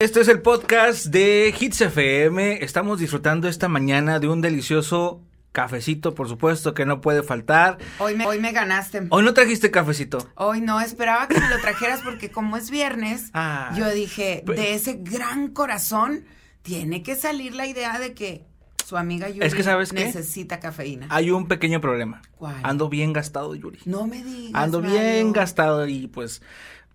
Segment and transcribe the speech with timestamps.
[0.00, 2.64] Este es el podcast de Hits FM.
[2.64, 5.20] Estamos disfrutando esta mañana de un delicioso
[5.52, 7.76] cafecito, por supuesto, que no puede faltar.
[7.98, 9.06] Hoy me, hoy me ganaste.
[9.10, 10.26] Hoy no trajiste cafecito.
[10.36, 13.74] Hoy no, esperaba que me lo trajeras porque como es viernes, Ah.
[13.76, 16.24] yo dije, de ese gran corazón,
[16.62, 18.46] tiene que salir la idea de que
[18.86, 20.04] su amiga Yuri Es que, ¿sabes qué?
[20.06, 21.08] necesita cafeína.
[21.10, 22.22] Hay un pequeño problema.
[22.36, 22.56] ¿Cuál?
[22.62, 23.78] Ando bien gastado, Yuri.
[23.84, 24.62] No me digas.
[24.62, 24.98] Ando Mario.
[24.98, 26.42] bien gastado y pues,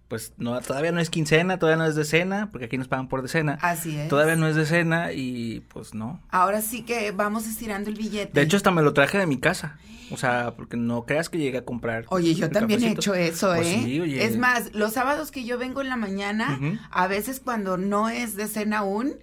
[0.07, 3.21] pues no, todavía no es quincena, todavía no es decena, porque aquí nos pagan por
[3.21, 3.57] decena.
[3.61, 4.07] Así es.
[4.07, 6.21] Todavía no es decena y pues no.
[6.29, 8.31] Ahora sí que vamos estirando el billete.
[8.33, 9.77] De hecho, hasta me lo traje de mi casa.
[10.11, 12.05] O sea, porque no creas que llegué a comprar.
[12.09, 13.81] Oye, yo también he hecho eso, Pues ¿eh?
[13.83, 14.23] sí, oye.
[14.23, 16.59] Es más, los sábados que yo vengo en la mañana,
[16.91, 19.15] a veces cuando no es de cena aún,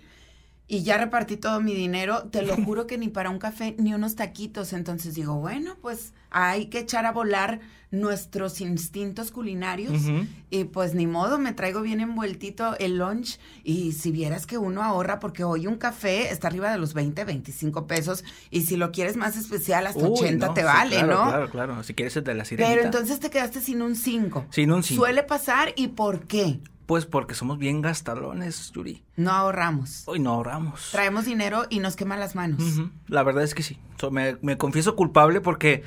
[0.72, 3.92] y ya repartí todo mi dinero, te lo juro que ni para un café ni
[3.92, 4.72] unos taquitos.
[4.72, 10.00] Entonces digo, bueno, pues hay que echar a volar nuestros instintos culinarios.
[10.48, 13.38] Y pues ni modo, me traigo bien envueltito el lunch.
[13.64, 17.22] Y si vieras que uno ahorra, porque hoy un café está arriba de los 20,
[17.22, 18.24] 25 pesos.
[18.50, 21.24] Y si lo quieres más especial, hasta Uy, 80 no, te sí, vale, claro, ¿no?
[21.24, 21.82] Claro, claro.
[21.82, 22.74] Si quieres el de la sirenita.
[22.74, 24.46] Pero entonces te quedaste sin un 5.
[24.48, 25.02] Sin un cinco.
[25.02, 26.60] Suele pasar y ¿por qué?
[26.92, 29.02] Pues porque somos bien gastalones, Yuri.
[29.16, 30.02] No ahorramos.
[30.04, 30.90] Hoy no ahorramos.
[30.92, 32.82] Traemos dinero y nos queman las manos.
[33.08, 33.78] La verdad es que sí.
[33.98, 35.84] So, me, me confieso culpable porque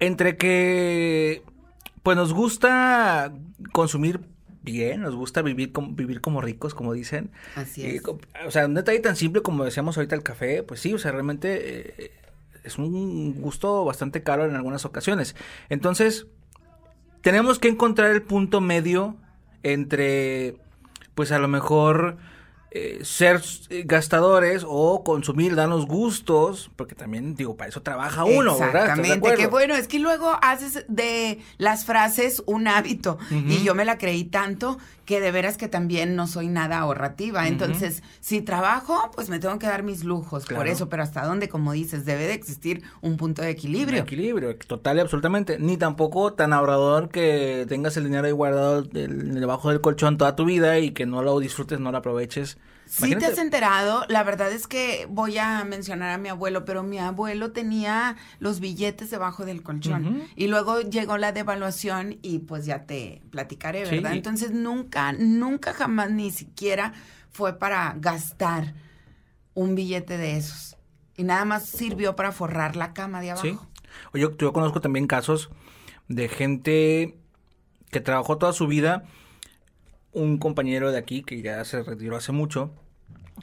[0.00, 1.44] entre que
[2.02, 3.32] pues nos gusta
[3.70, 4.22] consumir
[4.62, 7.30] bien, nos gusta vivir como, vivir como ricos, como dicen.
[7.54, 8.02] Así es.
[8.04, 11.12] o sea, un detalle tan simple como decíamos ahorita el café, pues sí, o sea,
[11.12, 12.10] realmente eh,
[12.64, 15.36] es un gusto bastante caro en algunas ocasiones.
[15.68, 16.26] Entonces,
[17.20, 19.16] tenemos que encontrar el punto medio
[19.64, 20.56] entre,
[21.16, 22.16] pues a lo mejor,
[22.70, 23.40] eh, ser
[23.84, 28.66] gastadores o consumir, darnos gustos, porque también, digo, para eso trabaja uno, ¿verdad?
[28.66, 29.36] ¿Estás de Exactamente, acuerdo?
[29.38, 33.96] que bueno, es que luego haces de las frases un hábito y yo me la
[33.96, 37.46] creí tanto que de veras que también no soy nada ahorrativa.
[37.48, 41.48] Entonces, si trabajo, pues me tengo que dar mis lujos, por eso, pero hasta dónde,
[41.48, 44.02] como dices, debe de existir un punto de equilibrio.
[44.02, 45.58] Equilibrio, total y absolutamente.
[45.58, 50.36] Ni tampoco tan ahorrador que tengas el dinero ahí guardado del- debajo del colchón toda
[50.36, 52.56] tu vida y que no lo disfrutes, no lo aproveches.
[52.86, 56.82] Sí te has enterado, la verdad es que voy a mencionar a mi abuelo, pero
[56.82, 62.66] mi abuelo tenía los billetes debajo del colchón y luego llegó la devaluación y pues
[62.66, 63.96] ya te platicaré, Sí.
[63.96, 64.12] ¿verdad?
[64.12, 66.92] Entonces nunca, nunca jamás ni siquiera
[67.30, 68.74] fue para gastar
[69.54, 70.76] un billete de esos
[71.16, 73.46] y nada más sirvió para forrar la cama de abajo.
[73.46, 73.58] Sí.
[74.12, 75.50] Oye, yo, yo conozco también casos
[76.08, 77.16] de gente
[77.90, 79.04] que trabajó toda su vida.
[80.12, 82.72] Un compañero de aquí que ya se retiró hace mucho,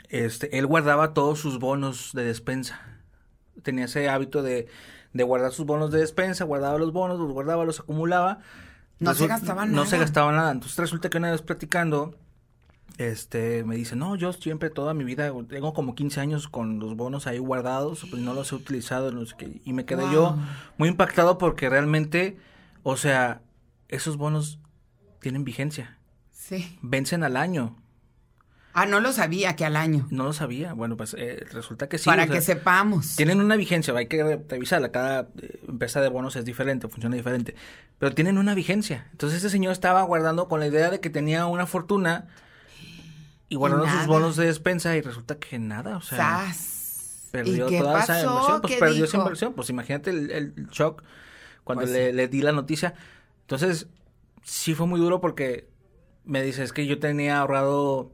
[0.09, 2.79] este, él guardaba todos sus bonos de despensa.
[3.63, 4.68] Tenía ese hábito de,
[5.13, 8.39] de guardar sus bonos de despensa, guardaba los bonos, los guardaba, los acumulaba.
[9.01, 10.03] No se Resul- gastaba No se nada.
[10.06, 10.51] gastaba nada.
[10.51, 12.16] Entonces resulta que una vez platicando,
[12.97, 16.95] este, me dice, no, yo siempre toda mi vida, tengo como 15 años con los
[16.95, 19.62] bonos ahí guardados, pues no los he utilizado, no sé qué.
[19.66, 20.38] Y me quedé yo
[20.78, 22.38] muy impactado porque realmente,
[22.84, 23.41] o sea,
[23.88, 24.59] esos bonos
[25.19, 25.97] tienen vigencia,
[26.31, 26.78] Sí.
[26.81, 27.78] vencen al año.
[28.73, 30.07] Ah, no lo sabía que al año.
[30.12, 30.73] No lo sabía.
[30.73, 32.06] Bueno, pues eh, resulta que sí.
[32.06, 33.18] para o sea, que sepamos.
[33.18, 34.91] Tienen una vigencia, hay que re- revisarla.
[34.94, 37.56] Cada eh, empresa de bonos es diferente, funciona diferente.
[38.00, 39.08] Pero tienen una vigencia.
[39.12, 42.28] Entonces este señor estaba guardando con la idea de que tenía una fortuna
[43.50, 47.28] y guardando sus bonos de despensa y resulta que nada, o sea, ¡Sas!
[47.31, 48.62] perdió ¿Y qué toda esa inversión.
[48.62, 49.54] Pues ¿Qué perdió esa inversión.
[49.54, 51.04] Pues imagínate el, el shock
[51.64, 52.94] cuando Pues le, le di la noticia.
[53.42, 53.88] Entonces,
[54.44, 55.70] sí fue muy duro porque
[56.24, 58.14] me dice, es que yo tenía ahorrado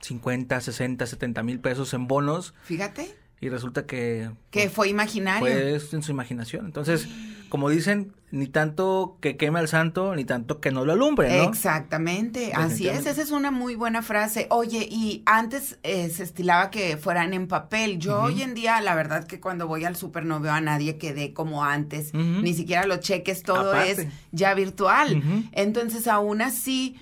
[0.00, 5.40] 50, 60, 70 mil pesos en bonos Fíjate y resulta que que fue imaginario.
[5.40, 6.64] pues en su imaginación.
[6.64, 7.08] Entonces,
[7.48, 11.44] como dicen, ni tanto que queme al santo, ni tanto que no lo alumbre, ¿no?
[11.44, 14.46] Exactamente, así es, esa es una muy buena frase.
[14.48, 17.98] Oye, y antes eh, se estilaba que fueran en papel.
[17.98, 20.96] Yo hoy en día, la verdad que cuando voy al súper no veo a nadie
[20.96, 23.90] que dé como antes, ni siquiera los cheques, todo Aparte.
[23.90, 25.20] es ya virtual.
[25.50, 26.96] Entonces, aún así,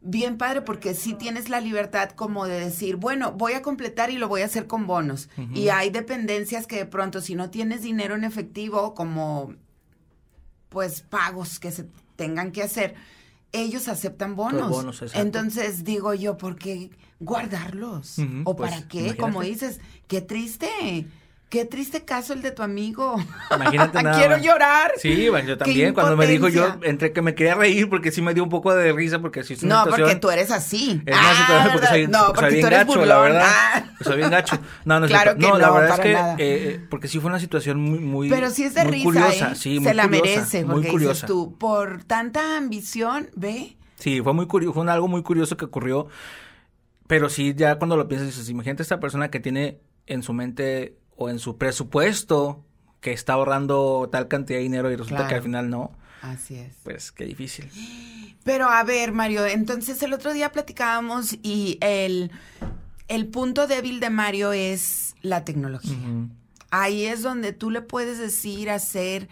[0.00, 4.18] bien padre porque sí tienes la libertad como de decir, bueno, voy a completar y
[4.18, 5.28] lo voy a hacer con bonos.
[5.54, 9.54] Y hay dependencias que de pronto si no tienes dinero en efectivo, como
[10.68, 12.94] pues pagos que se tengan que hacer,
[13.52, 15.02] ellos aceptan bonos.
[15.14, 16.90] Entonces digo yo, ¿por qué
[17.20, 18.16] guardarlos?
[18.44, 19.16] ¿O pues, para qué?
[19.16, 21.06] Como dices, qué triste.
[21.48, 23.14] Qué triste caso el de tu amigo.
[23.54, 24.90] Imagínate nada Quiero llorar.
[24.98, 28.20] Sí, bueno, yo también, cuando me dijo yo, entre que me quería reír porque sí
[28.20, 30.08] me dio un poco de risa porque sí es una No, situación...
[30.08, 31.00] porque tú eres así.
[31.06, 33.22] Es una situación porque soy, no, porque soy bien tú eres gacho, la burlón.
[33.32, 33.48] verdad.
[33.48, 33.82] Ah.
[34.02, 34.58] Soy bien gacho.
[34.84, 36.34] No, no Claro que no, la no, verdad es que, eh,
[36.74, 39.54] eh, porque sí fue una situación muy, muy Pero sí es de risa, curiosa, ¿eh?
[39.54, 41.12] sí, Se muy la curiosa, merece, muy porque curiosa.
[41.14, 45.64] dices tú, por tanta ambición, ve, Sí, fue muy curioso, fue algo muy curioso que
[45.64, 46.08] ocurrió.
[47.06, 50.98] Pero sí, ya cuando lo piensas, dices, imagínate esta persona que tiene en su mente
[51.16, 52.64] o en su presupuesto
[53.00, 55.92] que está ahorrando tal cantidad de dinero y resulta que al final no.
[56.22, 56.74] Así es.
[56.82, 57.70] Pues qué difícil.
[58.42, 62.30] Pero a ver, Mario, entonces el otro día platicábamos y el,
[63.08, 65.96] el punto débil de Mario es la tecnología.
[66.70, 69.28] Ahí es donde tú le puedes decir, hacer,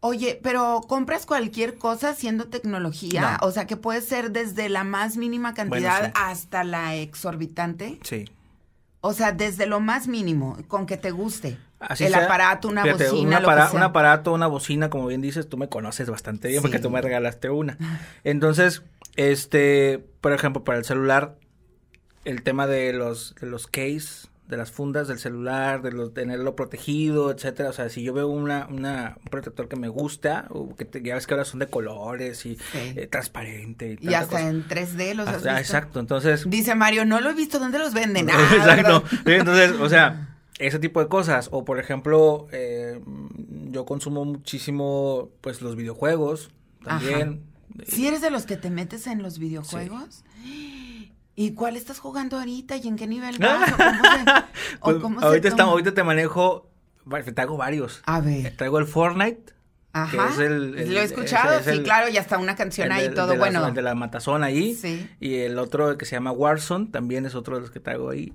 [0.00, 5.16] oye, pero compras cualquier cosa siendo tecnología, o sea, que puede ser desde la más
[5.16, 7.98] mínima cantidad hasta la exorbitante.
[8.02, 8.24] Sí.
[9.00, 11.58] O sea, desde lo más mínimo, con que te guste.
[12.00, 16.48] el aparato, una bocina, un, aparato, una bocina, como bien dices, tú me conoces bastante
[16.48, 17.78] bien porque tú me regalaste una.
[18.24, 18.82] Entonces,
[19.16, 21.36] este, por ejemplo, para el celular,
[22.24, 26.56] el tema de los, de los case, de las fundas del celular, de los, tenerlo
[26.56, 27.68] protegido, etcétera.
[27.68, 31.14] O sea, si yo veo una, una un protector que me gusta, o que ya
[31.14, 33.98] ves que ahora son de colores y eh, transparente.
[34.00, 35.58] Y, hasta en 3D los has visto?
[35.58, 36.48] Exacto, entonces...
[36.48, 38.28] Dice Mario, no lo he visto, ¿dónde los venden?
[38.38, 39.04] Ah, exacto.
[39.24, 41.48] entonces, o sea, ese tipo de cosas.
[41.50, 43.00] O, por ejemplo, eh,
[43.70, 46.50] yo consumo muchísimo, pues, los videojuegos
[46.84, 47.42] también.
[47.86, 50.24] ¿Si eres de los que te metes en los videojuegos?
[51.40, 53.72] ¿Y cuál estás jugando ahorita y en qué nivel vas?
[54.80, 56.68] Pues, ahorita, ahorita te manejo,
[57.32, 58.02] traigo varios.
[58.06, 58.56] A ver.
[58.56, 59.54] Traigo el Fortnite.
[59.92, 60.10] Ajá.
[60.10, 63.36] Que es el, Lo he escuchado, sí, claro, ya está una canción ahí y todo,
[63.36, 63.68] bueno.
[63.68, 64.74] el de la matazón ahí.
[64.74, 65.08] Sí.
[65.20, 68.32] Y el otro que se llama Warzone, también es otro de los que traigo ahí.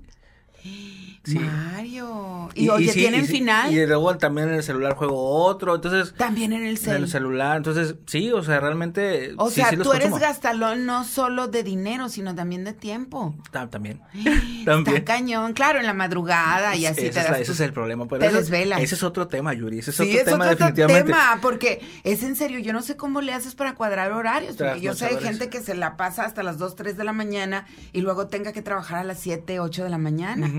[1.26, 2.50] Mario.
[2.54, 3.72] Y, oye, ¿tienen final?
[3.72, 6.14] Y luego también en el celular juego otro, entonces...
[6.14, 6.96] También en el celular.
[6.96, 9.34] En el celular, entonces, sí, o sea, realmente...
[9.38, 13.34] O sea, tú eres gastalón no solo de dinero, sino también de tiempo.
[13.50, 14.00] también.
[14.64, 14.96] también.
[14.96, 18.06] Está cañón, claro, en la madrugada y así ese te Ese es el problema.
[18.06, 18.80] Pero te desvelas.
[18.80, 21.12] Ese es otro tema, Yuri, ese es otro es tema otro definitivamente.
[21.12, 24.80] tema, porque es en serio, yo no sé cómo le haces para cuadrar horarios, porque
[24.80, 27.66] yo sé de gente que se la pasa hasta las 2, 3 de la mañana
[27.92, 30.50] y luego tenga que trabajar a las 7, 8 de la mañana.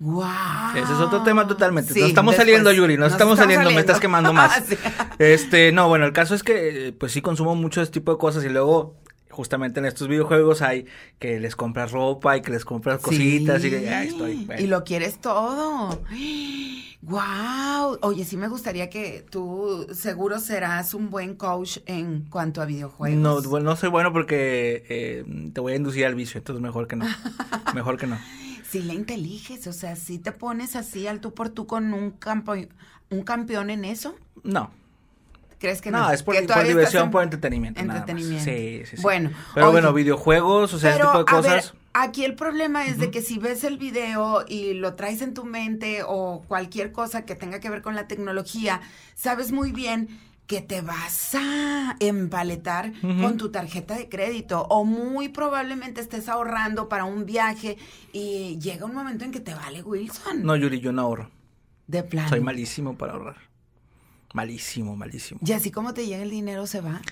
[0.00, 0.76] Wow.
[0.76, 1.92] Ese es otro tema totalmente.
[1.98, 4.62] nos estamos saliendo, Yuri, nos, estamos, saliendo, me estás quemando más.
[5.18, 8.44] Este, no, bueno, el caso es que pues sí consumo mucho este tipo de cosas
[8.44, 8.94] y luego
[9.30, 10.86] justamente en estos videojuegos hay
[11.18, 16.00] que les compras ropa y que les compras cositas y estoy, y lo quieres todo.
[17.02, 22.64] Wow, oye, sí me gustaría que tú seguro serás un buen coach en cuanto a
[22.64, 23.18] videojuegos.
[23.18, 26.94] No, no soy bueno porque eh, te voy a inducir al vicio, entonces mejor que
[26.94, 27.06] no.
[27.74, 28.18] mejor que no
[28.70, 32.10] si le inteliges, o sea, si te pones así al tú por tú con un
[32.10, 32.54] campo,
[33.10, 34.14] un campeón en eso.
[34.42, 34.70] No.
[35.58, 35.98] ¿Crees que no?
[35.98, 37.80] No, es por, diversión, por entretenimiento.
[37.80, 38.44] Entretenimiento.
[38.44, 39.02] Sí, sí, sí.
[39.02, 39.30] Bueno.
[39.54, 41.74] Pero bueno, videojuegos, o sea, ese tipo de cosas.
[41.94, 45.44] aquí el problema es de que si ves el video y lo traes en tu
[45.44, 48.82] mente o cualquier cosa que tenga que ver con la tecnología,
[49.16, 55.28] sabes muy bien que te vas a empaletar con tu tarjeta de crédito o muy
[55.28, 57.76] probablemente estés ahorrando para un viaje
[58.14, 60.42] y llega un momento en que te vale Wilson.
[60.42, 61.30] No, Yuri, yo no ahorro.
[61.86, 62.30] De plano.
[62.30, 63.36] Soy malísimo para ahorrar.
[64.32, 65.38] Malísimo, malísimo.
[65.44, 67.02] Y así como te llega el dinero se va.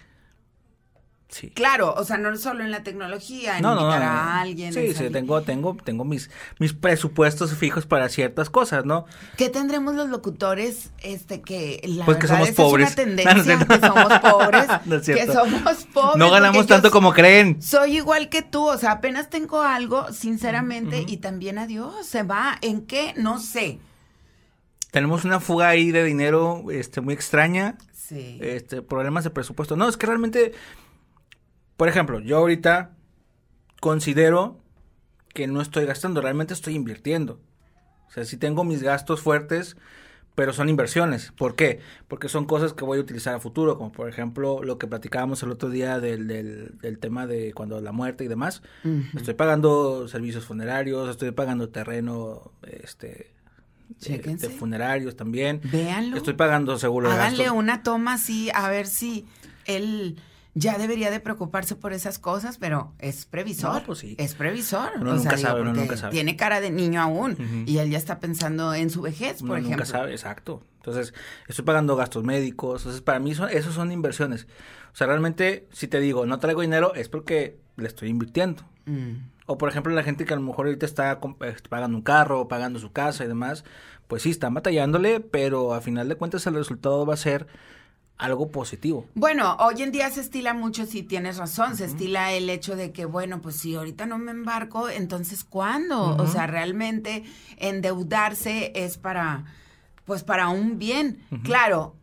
[1.28, 1.50] Sí.
[1.50, 4.72] Claro, o sea, no solo en la tecnología, en invitar a alguien.
[4.72, 6.30] Sí, sí, tengo, tengo, tengo mis,
[6.60, 9.06] mis presupuestos fijos para ciertas cosas, ¿no?
[9.36, 12.92] ¿Qué tendremos los locutores, este, que la pues que somos pobres.
[12.92, 14.66] es una tendencia, que somos pobres,
[15.04, 16.16] que somos pobres.
[16.16, 17.60] No ganamos tanto como creen.
[17.60, 22.56] Soy igual que tú, o sea, apenas tengo algo, sinceramente, y también adiós, se va,
[22.62, 23.14] ¿en qué?
[23.16, 23.80] No sé.
[24.92, 27.76] Tenemos una fuga ahí de dinero, este, muy extraña.
[27.92, 28.38] Sí.
[28.40, 29.76] Este, problemas de presupuesto.
[29.76, 30.52] No, es que realmente
[31.76, 32.92] por ejemplo, yo ahorita
[33.80, 34.58] considero
[35.34, 37.40] que no estoy gastando, realmente estoy invirtiendo.
[38.08, 39.76] O sea, sí tengo mis gastos fuertes,
[40.34, 41.32] pero son inversiones.
[41.32, 41.80] ¿Por qué?
[42.08, 45.42] Porque son cosas que voy a utilizar a futuro, como por ejemplo lo que platicábamos
[45.42, 48.62] el otro día del, del, tema de cuando la muerte y demás.
[49.14, 53.34] Estoy pagando servicios funerarios, estoy pagando terreno, este...
[54.00, 55.60] De, funerarios también.
[55.70, 56.16] Véanlo.
[56.16, 59.26] Estoy pagando seguro Háganle una toma así, a ver si
[59.64, 60.18] él
[60.58, 63.82] ya debería de preocuparse por esas cosas, pero es previsor.
[63.84, 64.16] pues sí.
[64.18, 64.92] Es previsor.
[64.98, 66.12] Uno nunca sabe, uno nunca sabe.
[66.12, 67.36] Tiene cara de niño aún
[67.66, 69.76] y él ya está pensando en su vejez, por ejemplo.
[69.76, 70.62] Nunca sabe, exacto.
[70.78, 71.12] Entonces,
[71.46, 72.82] estoy pagando gastos médicos.
[72.82, 74.46] Entonces, para mí, son, esos son inversiones.
[74.94, 78.62] O sea, realmente, si te digo, no traigo dinero, es porque le estoy invirtiendo.
[78.86, 79.16] Mm.
[79.44, 82.48] O, por ejemplo, la gente que a lo mejor ahorita está este, pagando un carro,
[82.48, 83.64] pagando su casa y demás,
[84.06, 87.46] pues sí, están batallándole, pero a final de cuentas el resultado va a ser
[88.18, 89.06] algo positivo.
[89.14, 92.92] Bueno, hoy en día se estila mucho, si tienes razón, se estila el hecho de
[92.92, 96.16] que, bueno, pues si ahorita no me embarco, entonces ¿cuándo?
[96.16, 97.24] O sea, realmente
[97.58, 99.44] endeudarse es para,
[100.04, 101.18] pues para un bien.
[101.42, 101.94] Claro,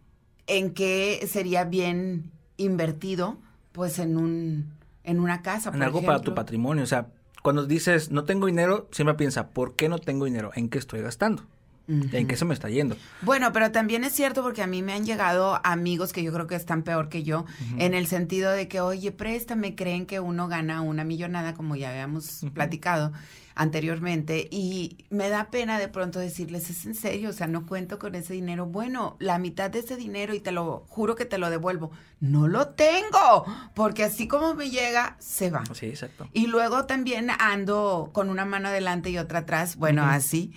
[0.48, 3.38] ¿en qué sería bien invertido?
[3.72, 5.72] Pues en un en una casa.
[5.74, 6.84] En algo para tu patrimonio.
[6.84, 7.08] O sea,
[7.42, 10.52] cuando dices no tengo dinero, siempre piensa, ¿por qué no tengo dinero?
[10.56, 11.44] ¿En qué estoy gastando?
[11.88, 12.96] ¿En qué se me está yendo?
[13.22, 16.48] Bueno, pero también es cierto porque a mí me han llegado amigos que yo creo
[16.48, 17.46] que están peor que yo,
[17.78, 21.90] en el sentido de que, oye, préstame, creen que uno gana una millonada, como ya
[21.90, 23.12] habíamos platicado
[23.56, 28.00] anteriormente, y me da pena de pronto decirles, es en serio, o sea, no cuento
[28.00, 28.66] con ese dinero.
[28.66, 32.48] Bueno, la mitad de ese dinero, y te lo juro que te lo devuelvo, no
[32.48, 35.64] lo tengo, porque así como me llega, se va.
[35.74, 36.30] Sí, exacto.
[36.32, 40.54] Y luego también ando con una mano adelante y otra atrás, bueno, así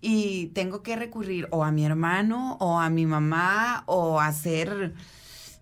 [0.00, 4.94] y tengo que recurrir o a mi hermano o a mi mamá o hacer,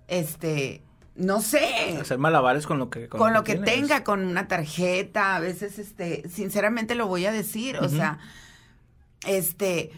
[0.06, 0.82] este,
[1.16, 1.98] no sé.
[2.00, 3.08] Hacer malabares con lo que...
[3.08, 7.78] Con, lo que, tenga, con una tarjeta, a veces, este, sinceramente lo voy a decir,
[7.78, 8.18] o sea,
[9.26, 9.90] este,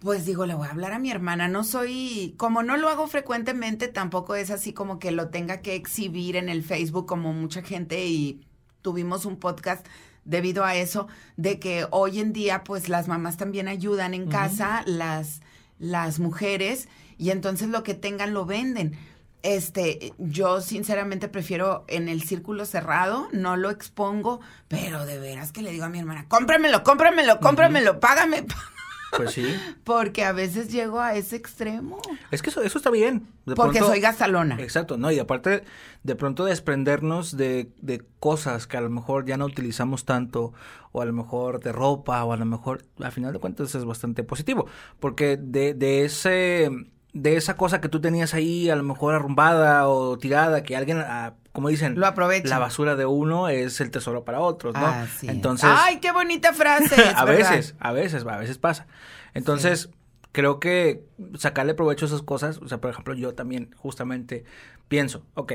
[0.00, 3.06] pues digo, le voy a hablar a mi hermana, no soy, como no lo hago
[3.06, 7.62] frecuentemente, tampoco es así como que lo tenga que exhibir en el Facebook como mucha
[7.62, 8.46] gente y
[8.82, 9.86] tuvimos un podcast
[10.26, 14.82] debido a eso, de que hoy en día pues las mamás también ayudan en casa,
[14.84, 15.40] las,
[15.78, 18.98] las mujeres, y entonces lo que tengan lo venden.
[19.42, 25.62] Este, yo sinceramente prefiero en el círculo cerrado, no lo expongo, pero de veras que
[25.62, 28.44] le digo a mi hermana, cómpramelo, cómpramelo, cómpramelo, págame.
[29.16, 29.56] Pues sí.
[29.84, 32.00] Porque a veces llego a ese extremo.
[32.30, 33.28] Es que eso, eso está bien.
[33.54, 34.56] Porque soy gastalona.
[34.60, 35.10] Exacto, ¿no?
[35.10, 35.62] Y aparte,
[36.02, 40.52] de pronto desprendernos de, de cosas que a lo mejor ya no utilizamos tanto,
[40.92, 43.84] o a lo mejor de ropa, o a lo mejor, al final de cuentas, es
[43.84, 44.66] bastante positivo.
[44.98, 46.70] Porque de, de ese
[47.12, 50.98] de esa cosa que tú tenías ahí, a lo mejor arrumbada o tirada, que alguien,
[50.98, 52.50] ah, como dicen, lo aprovecha.
[52.50, 54.92] La basura de uno es el tesoro para otros, ¿no?
[55.22, 56.94] Entonces, ay, qué bonita frase.
[57.16, 58.86] a veces, a veces, a veces pasa.
[59.32, 59.88] Entonces,
[60.32, 61.06] creo que
[61.38, 64.44] sacarle provecho a esas cosas, o sea, por ejemplo, yo también justamente
[64.88, 65.52] pienso, ok,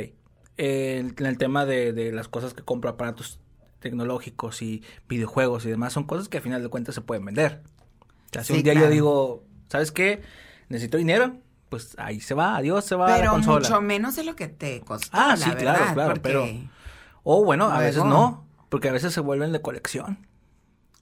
[0.57, 3.39] en el tema de, de las cosas que compro aparatos
[3.79, 7.61] tecnológicos y videojuegos y demás, son cosas que al final de cuentas se pueden vender.
[8.01, 10.23] O sea, si un día yo digo, ¿sabes qué?
[10.67, 11.37] Necesito dinero,
[11.71, 13.59] pues ahí se va, adiós, se va pero la consola.
[13.61, 16.45] mucho menos de lo que te costó, Ah, sí, claro, claro, pero...
[17.23, 20.27] O bueno, a veces no, porque a veces se vuelven de colección.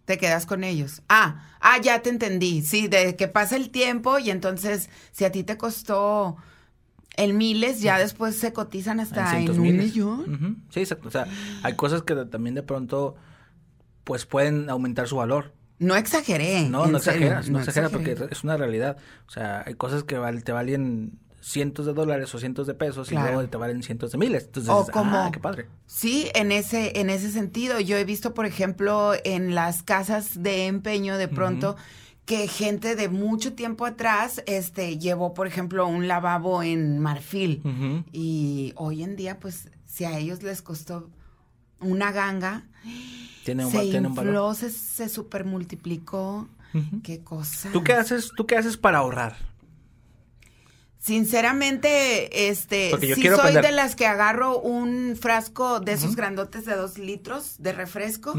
[0.05, 1.01] Te quedas con ellos.
[1.09, 2.61] Ah, ah, ya te entendí.
[2.61, 6.37] Sí, de que pasa el tiempo y entonces si a ti te costó
[7.15, 10.63] el miles, ya después se cotizan hasta en, un millón.
[10.69, 11.07] Sí, exacto.
[11.07, 11.25] O sea,
[11.63, 13.15] hay cosas que también de pronto
[14.03, 15.51] pues pueden aumentar su valor.
[15.79, 16.69] No exageré.
[16.69, 18.97] No, no exageras, no, exageras porque es una realidad.
[19.27, 23.15] O sea, hay cosas que te valen cientos de dólares o cientos de pesos y
[23.15, 24.43] luego te valen cientos de miles.
[24.43, 25.67] Entonces, o como, ah, qué padre.
[25.85, 27.79] Sí, en ese, en ese sentido.
[27.79, 31.75] Yo he visto, por ejemplo, en las casas de empeño de pronto.
[32.25, 37.63] que gente de mucho tiempo atrás este llevó por ejemplo un lavabo en marfil
[38.11, 41.09] y hoy en día pues si a ellos les costó
[41.79, 42.67] una ganga
[43.49, 44.55] tiene un, se tiene un valor.
[44.55, 46.47] Se, se super multiplicó.
[47.03, 47.69] Qué cosa.
[47.71, 48.31] ¿Tú qué haces?
[48.35, 49.35] ¿Tú qué haces para ahorrar?
[50.99, 56.97] Sinceramente, este, sí soy de las que agarro un frasco de esos grandotes de dos
[56.97, 58.33] litros de refresco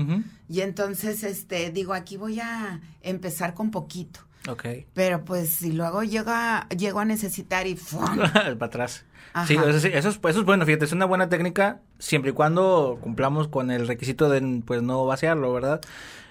[0.48, 4.20] y entonces, este, digo, aquí voy a empezar con poquito.
[4.50, 4.64] Ok.
[4.94, 7.74] Pero pues si luego llega, llego a necesitar y
[8.34, 9.04] para atrás.
[9.46, 12.98] Sí, eso, eso, es, eso es bueno, fíjate, es una buena técnica siempre y cuando
[13.00, 15.80] cumplamos con el requisito de pues no vaciarlo, ¿verdad?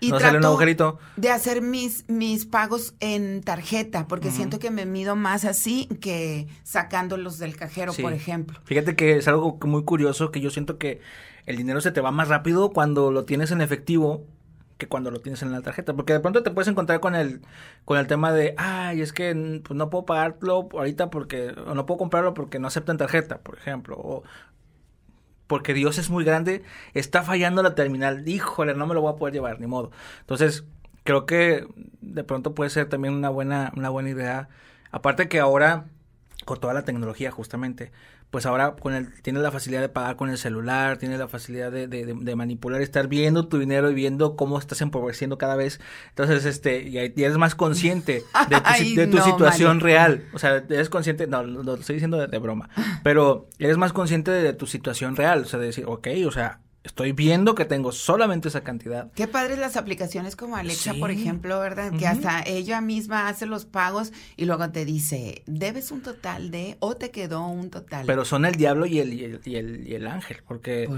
[0.01, 0.99] Y no sale un agujerito.
[1.15, 6.47] De hacer mis, mis pagos en tarjeta, porque siento que me mido más así que
[6.63, 8.59] sacándolos del cajero, por ejemplo.
[8.65, 11.01] Fíjate que es algo muy curioso que yo siento que
[11.45, 14.25] el dinero se te va más rápido cuando lo tienes en efectivo
[14.79, 15.93] que cuando lo tienes en la tarjeta.
[15.93, 17.41] Porque de pronto te puedes encontrar con el,
[17.85, 21.85] con el tema de, ay, es que pues, no puedo pagarlo ahorita porque, o no
[21.85, 23.97] puedo comprarlo porque no aceptan tarjeta, por ejemplo.
[23.99, 24.23] O
[25.47, 28.27] porque Dios es muy grande, está fallando la terminal.
[28.27, 29.91] Híjole, no me lo voy a poder llevar, ni modo.
[30.21, 30.63] Entonces,
[31.03, 31.67] creo que
[32.01, 34.47] de pronto puede ser también una buena, una buena idea.
[34.91, 35.87] Aparte que ahora,
[36.45, 37.91] con toda la tecnología justamente,
[38.31, 41.71] pues ahora con el, tienes la facilidad de pagar con el celular, tienes la facilidad
[41.71, 45.79] de, de, de, manipular, estar viendo tu dinero y viendo cómo estás empobreciendo cada vez.
[46.09, 48.23] Entonces, este, y, eres más consciente
[48.95, 50.25] de tu, situación real.
[50.33, 52.69] O sea, eres consciente, no, lo estoy diciendo de, broma,
[53.03, 55.41] pero eres más consciente de, tu situación real.
[55.41, 59.11] O sea, de decir, ok, o sea, Estoy viendo que tengo solamente esa cantidad.
[59.11, 61.91] Qué padres las aplicaciones como Alexa, por ejemplo, ¿verdad?
[61.97, 66.77] Que hasta ella misma hace los pagos y luego te dice, debes un total de
[66.79, 68.05] o te quedó un total.
[68.05, 70.89] Pero son el diablo y el, y el, y el, ángel, porque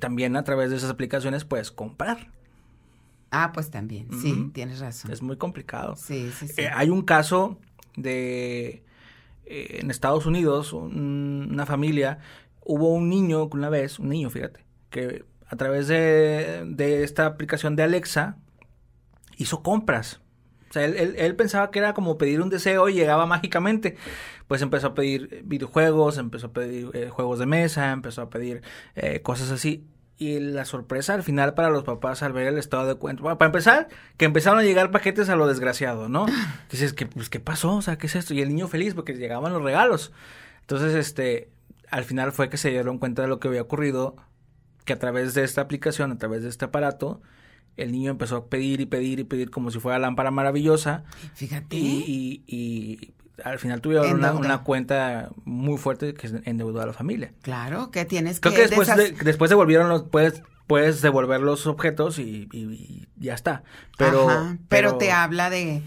[0.00, 2.28] también a través de esas aplicaciones puedes comprar.
[3.30, 5.12] Ah, pues también, sí, tienes razón.
[5.12, 5.94] Es muy complicado.
[5.96, 6.62] Sí, sí, sí.
[6.62, 7.58] Eh, hay un caso
[7.96, 8.82] de,
[9.46, 12.18] eh, en Estados Unidos, una familia,
[12.64, 14.60] hubo un niño una vez, un niño, fíjate,
[14.92, 18.36] que a través de, de esta aplicación de Alexa
[19.36, 20.20] hizo compras.
[20.70, 23.96] O sea, él, él, él, pensaba que era como pedir un deseo y llegaba mágicamente.
[24.48, 28.62] Pues empezó a pedir videojuegos, empezó a pedir eh, juegos de mesa, empezó a pedir
[28.94, 29.86] eh, cosas así.
[30.16, 33.22] Y la sorpresa al final para los papás al ver el estado de cuenta.
[33.22, 36.26] Bueno, para empezar, que empezaron a llegar paquetes a lo desgraciado, ¿no?
[36.70, 37.76] Dices, ¿qué, pues, ¿qué pasó?
[37.76, 38.32] O sea, ¿qué es esto?
[38.32, 40.12] Y el niño feliz porque llegaban los regalos.
[40.62, 41.50] Entonces, este,
[41.90, 44.16] al final fue que se dieron cuenta de lo que había ocurrido,
[44.84, 47.20] que a través de esta aplicación, a través de este aparato,
[47.76, 51.04] el niño empezó a pedir y pedir y pedir como si fuera lámpara maravillosa.
[51.34, 51.76] Fíjate.
[51.76, 56.92] Y, y, y al final tuvieron una, una, cuenta muy fuerte que endeudó a la
[56.92, 57.32] familia.
[57.42, 58.62] Claro, que tienes Creo que...
[58.62, 60.02] que después, de, después devolvieron los...
[60.02, 63.62] Puedes, puedes devolver los objetos y, y ya está.
[63.96, 65.82] Pero, Ajá, pero, pero, te habla de...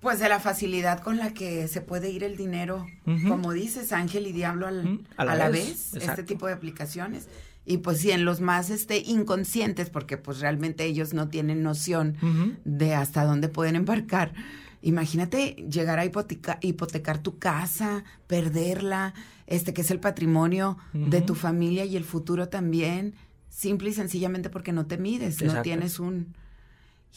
[0.00, 3.28] Pues de la facilidad con la que se puede ir el dinero, uh -huh.
[3.28, 5.04] como dices, ángel y diablo al, uh -huh.
[5.16, 7.26] a, la a la vez, vez este tipo de aplicaciones
[7.68, 12.16] y pues sí en los más este inconscientes porque pues realmente ellos no tienen noción
[12.22, 12.56] uh -huh.
[12.64, 14.32] de hasta dónde pueden embarcar
[14.80, 19.12] imagínate llegar a hipoteca, hipotecar tu casa perderla
[19.46, 21.08] este que es el patrimonio uh -huh.
[21.10, 23.14] de tu familia y el futuro también
[23.50, 25.56] simple y sencillamente porque no te mides Exacto.
[25.56, 26.34] no tienes un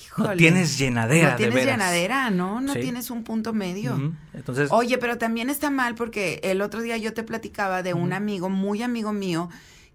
[0.05, 1.77] Híjole, no tienes llenadera, no tienes de veras.
[1.77, 2.62] llenadera, ¿no?
[2.62, 2.79] No sí.
[2.79, 3.93] tienes un punto medio.
[3.96, 4.15] Uh -huh.
[4.34, 8.13] Entonces, oye, pero también está mal porque el otro día yo te platicaba de un
[8.13, 9.50] amigo, muy amigo mío,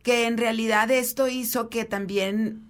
[0.06, 2.62] que en realidad esto hizo que también,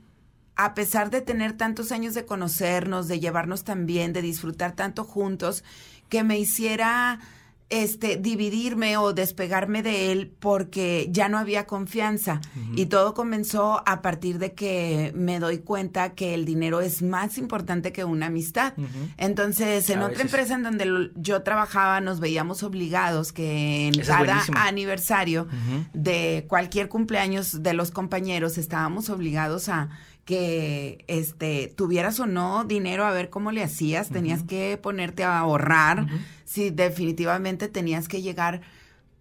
[0.55, 5.05] a pesar de tener tantos años de conocernos, de llevarnos tan bien, de disfrutar tanto
[5.05, 5.63] juntos,
[6.09, 7.21] que me hiciera
[7.69, 12.79] este dividirme o despegarme de él porque ya no había confianza uh -huh.
[12.79, 17.39] y todo comenzó a partir de que me doy cuenta que el dinero es más
[17.39, 18.75] importante que una amistad.
[18.77, 19.15] Uh -huh.
[19.17, 20.27] Entonces, en a otra veces.
[20.27, 25.87] empresa en donde yo trabajaba nos veíamos obligados que en Eso cada aniversario uh -huh.
[25.93, 29.89] de cualquier cumpleaños de los compañeros estábamos obligados a
[30.25, 35.39] que este tuvieras o no dinero a ver cómo le hacías, tenías que ponerte a
[35.39, 36.07] ahorrar.
[36.47, 38.63] Si definitivamente tenías que llegar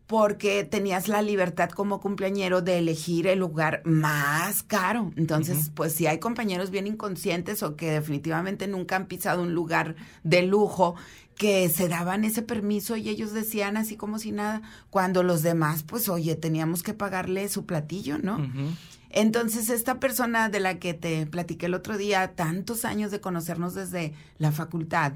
[0.07, 5.11] porque tenías la libertad como cumpleañero de elegir el lugar más caro.
[5.15, 5.73] Entonces, uh -huh.
[5.73, 10.43] pues si hay compañeros bien inconscientes o que definitivamente nunca han pisado un lugar de
[10.43, 10.95] lujo,
[11.35, 15.83] que se daban ese permiso y ellos decían así como si nada, cuando los demás,
[15.83, 18.38] pues oye, teníamos que pagarle su platillo, ¿no?
[18.38, 18.75] Uh -huh.
[19.09, 23.73] Entonces, esta persona de la que te platiqué el otro día, tantos años de conocernos
[23.73, 25.13] desde la facultad,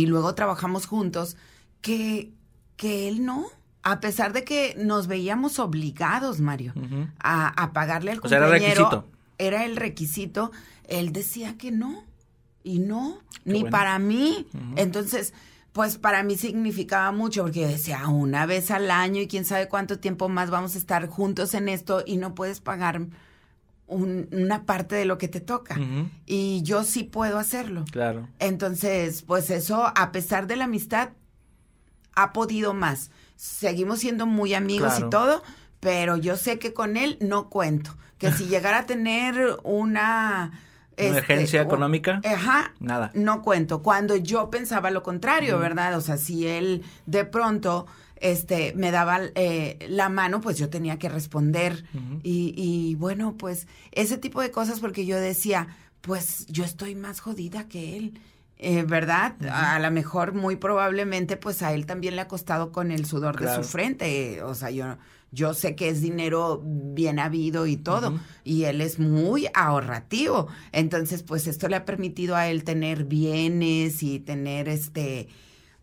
[0.00, 1.36] y luego trabajamos juntos,
[1.82, 2.30] que,
[2.76, 3.46] que él no,
[3.82, 7.12] a pesar de que nos veíamos obligados, Mario, uh -huh.
[7.18, 9.06] a, a, pagarle al o sea, era requisito.
[9.38, 10.52] Era el requisito,
[10.88, 12.04] él decía que no,
[12.62, 13.70] y no, Qué ni bueno.
[13.76, 14.46] para mí.
[14.52, 14.74] Uh -huh.
[14.76, 15.34] Entonces,
[15.72, 19.98] pues para mí significaba mucho porque decía una vez al año y quién sabe cuánto
[19.98, 23.06] tiempo más vamos a estar juntos en esto y no puedes pagar
[23.90, 25.74] un, una parte de lo que te toca.
[25.78, 26.08] Uh -huh.
[26.26, 27.84] Y yo sí puedo hacerlo.
[27.90, 28.28] Claro.
[28.38, 31.10] Entonces, pues eso, a pesar de la amistad,
[32.14, 33.10] ha podido más.
[33.36, 35.06] Seguimos siendo muy amigos claro.
[35.06, 35.42] y todo,
[35.80, 37.96] pero yo sé que con él no cuento.
[38.18, 40.52] Que si llegara a tener una
[40.96, 42.20] emergencia este, económica.
[42.24, 42.74] Ajá.
[42.78, 43.10] Nada.
[43.14, 43.82] No cuento.
[43.82, 45.58] Cuando yo pensaba lo contrario.
[45.58, 45.96] ¿verdad?
[45.96, 47.86] O sea, si él de pronto
[48.20, 51.84] este me daba eh, la mano, pues yo tenía que responder.
[51.94, 52.20] Uh -huh.
[52.22, 55.68] y, y, bueno, pues ese tipo de cosas porque yo decía,
[56.00, 58.20] pues yo estoy más jodida que él.
[58.62, 59.36] Eh, ¿Verdad?
[59.40, 59.76] Uh -huh.
[59.76, 63.36] A lo mejor, muy probablemente, pues a él también le ha costado con el sudor
[63.36, 63.56] claro.
[63.58, 64.42] de su frente.
[64.42, 64.98] O sea, yo
[65.32, 68.20] yo sé que es dinero bien habido y todo, uh -huh.
[68.44, 70.48] y él es muy ahorrativo.
[70.72, 75.28] Entonces, pues esto le ha permitido a él tener bienes y tener este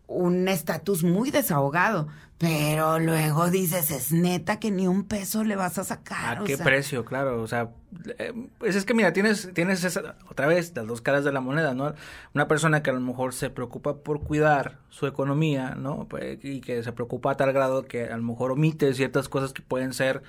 [0.08, 2.08] un estatus muy desahogado.
[2.38, 6.38] Pero luego dices, es neta que ni un peso le vas a sacar.
[6.38, 6.64] ¿A qué sea.
[6.64, 7.04] precio?
[7.04, 7.70] Claro, o sea,
[8.16, 11.40] eh, pues es que mira, tienes, tienes esa, otra vez las dos caras de la
[11.40, 11.94] moneda, ¿no?
[12.34, 16.06] Una persona que a lo mejor se preocupa por cuidar su economía, ¿no?
[16.08, 19.52] Pues, y que se preocupa a tal grado que a lo mejor omite ciertas cosas
[19.52, 20.22] que pueden ser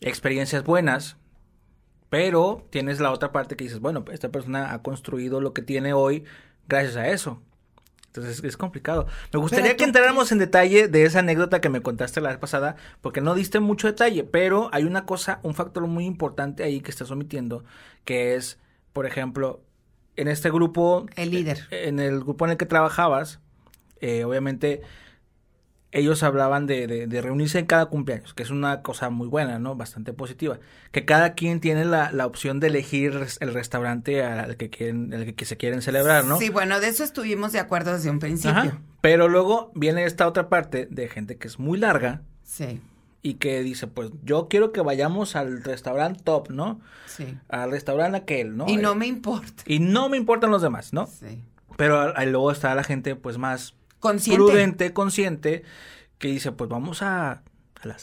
[0.00, 1.16] experiencias buenas,
[2.08, 5.92] pero tienes la otra parte que dices, bueno, esta persona ha construido lo que tiene
[5.92, 6.24] hoy
[6.66, 7.40] gracias a eso.
[8.10, 9.06] Entonces es complicado.
[9.32, 12.74] Me gustaría que entráramos en detalle de esa anécdota que me contaste la vez pasada,
[13.00, 16.90] porque no diste mucho detalle, pero hay una cosa, un factor muy importante ahí que
[16.90, 17.64] estás omitiendo,
[18.04, 18.58] que es,
[18.92, 19.62] por ejemplo,
[20.16, 21.06] en este grupo...
[21.14, 21.68] El líder.
[21.70, 23.38] En el grupo en el que trabajabas,
[24.00, 24.82] eh, obviamente
[25.92, 29.58] ellos hablaban de, de, de, reunirse en cada cumpleaños, que es una cosa muy buena,
[29.58, 29.74] ¿no?
[29.74, 30.58] Bastante positiva.
[30.92, 35.34] Que cada quien tiene la, la opción de elegir el restaurante al que quieren, al
[35.34, 36.38] que se quieren celebrar, ¿no?
[36.38, 38.58] Sí, bueno, de eso estuvimos de acuerdo desde un principio.
[38.58, 38.80] Ajá.
[39.00, 42.22] Pero luego viene esta otra parte de gente que es muy larga.
[42.44, 42.80] Sí.
[43.22, 46.80] y que dice, pues yo quiero que vayamos al restaurante top, ¿no?
[47.06, 47.36] Sí.
[47.48, 48.66] Al restaurante aquel, ¿no?
[48.68, 49.62] Y no me importa.
[49.66, 51.06] Y no me importan los demás, ¿no?
[51.06, 51.42] Sí.
[51.76, 54.42] Pero ahí luego está la gente pues más Consciente.
[54.44, 55.62] prudente, consciente,
[56.18, 58.00] que dice, pues vamos a, a las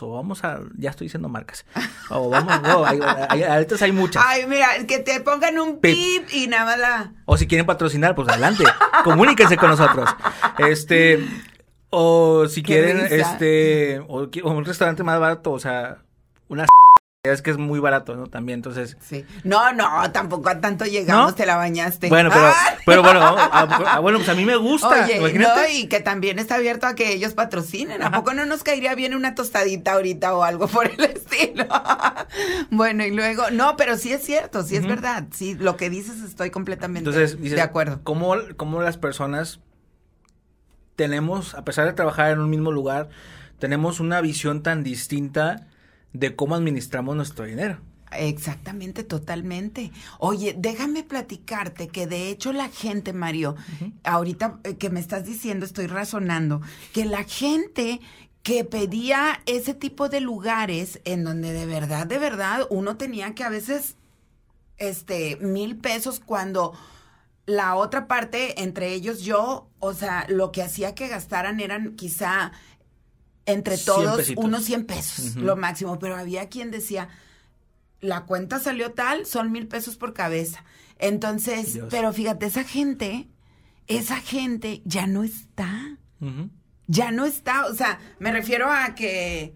[0.00, 1.66] o vamos a, ya estoy diciendo marcas,
[2.08, 4.24] o vamos, no, hay, hay- ahorita hay muchas.
[4.24, 6.26] Ay, mira, que te pongan un Pip.
[6.32, 7.12] y nada más la...
[7.24, 8.62] O si quieren patrocinar, pues adelante,
[9.04, 10.08] comuníquense con nosotros.
[10.58, 11.26] Este,
[11.90, 13.32] o si Qué quieren, risa.
[13.32, 15.98] este, o, o un restaurante más barato, o sea,
[16.48, 16.66] una
[17.24, 18.26] es que es muy barato, ¿no?
[18.26, 19.24] También, entonces, Sí.
[19.44, 21.34] No, no, tampoco a tanto llegamos, ¿No?
[21.34, 22.10] te la bañaste.
[22.10, 22.76] bueno, pero, Ay.
[22.84, 25.60] pero bueno, ah, bueno, pues a mí me gusta, Oye, imagínate.
[25.62, 28.02] no, y que también está abierto a que ellos patrocinen.
[28.02, 31.66] ¿A poco no nos caería bien una tostadita ahorita o algo por el estilo?
[32.70, 35.24] bueno, y luego, no, pero sí es cierto, sí es verdad.
[35.32, 38.00] Sí, lo que dices estoy completamente Entonces, dices, de acuerdo.
[38.04, 39.60] ¿cómo, ¿cómo las personas
[40.96, 43.08] tenemos, a pesar de trabajar en un mismo lugar,
[43.58, 45.68] tenemos una visión tan distinta
[46.14, 47.78] de cómo administramos nuestro dinero?
[48.12, 49.90] Exactamente, totalmente.
[50.18, 53.56] Oye, déjame platicarte que de hecho la gente, Mario,
[54.04, 58.00] ahorita eh, que me estás diciendo, estoy razonando, que la gente
[58.44, 63.42] que pedía ese tipo de lugares en donde de verdad, de verdad, uno tenía que
[63.42, 63.96] a veces,
[64.76, 66.74] este, mil pesos cuando
[67.46, 72.52] la otra parte, entre ellos yo, o sea, lo que hacía que gastaran eran quizá
[73.46, 77.08] entre 100 todos unos 100 pesos, lo máximo, pero había quien decía,
[78.00, 80.64] la cuenta salió tal, son mil pesos por cabeza.
[80.98, 81.88] Entonces, Dios.
[81.90, 83.28] pero fíjate, esa gente,
[83.86, 85.98] esa gente ya no está,
[86.86, 89.54] ya no está, o sea, me refiero a que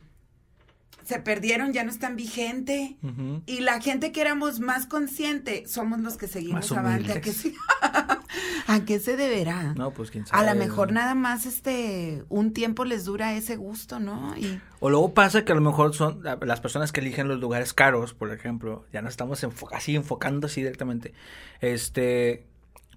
[1.08, 2.98] se perdieron, ya no están vigente.
[3.46, 7.12] Y la gente que éramos más consciente somos los que seguimos avante.
[7.12, 7.54] ¿A qué, se-
[8.66, 9.72] ¿A qué se deberá?
[9.74, 10.50] No, pues quién A sabe.
[10.52, 14.36] lo mejor nada más este un tiempo les dura ese gusto, ¿no?
[14.36, 17.40] Y O luego pasa que a lo mejor son la- las personas que eligen los
[17.40, 21.14] lugares caros, por ejemplo, ya no estamos enfo- así enfocando así directamente.
[21.60, 22.46] Este